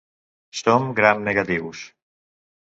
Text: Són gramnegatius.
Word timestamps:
Són 0.61 0.87
gramnegatius. 1.01 1.85